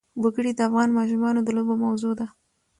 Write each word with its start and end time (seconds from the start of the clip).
وګړي 0.21 0.51
د 0.55 0.59
افغان 0.67 0.89
ماشومانو 0.97 1.39
د 1.43 1.49
لوبو 1.57 1.73
موضوع 1.83 2.13
ده. 2.19 2.27